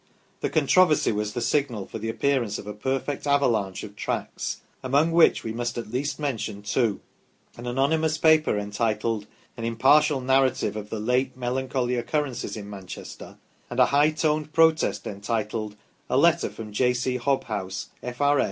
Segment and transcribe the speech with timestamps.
[0.39, 5.11] The controversy was the signal for the appearance of a perfect avalanche of tracts, among
[5.11, 7.01] which we must at least mention two:
[7.55, 9.27] an anonymous paper entitled,
[9.57, 13.37] "An Impartial Narrative of the Late Melancholy Occurrences in Manchester";
[13.69, 15.75] and a high toned protest entitled,"
[16.09, 16.95] A Letter from J.
[16.95, 17.17] C.
[17.19, 18.39] Hobhouse, F.R.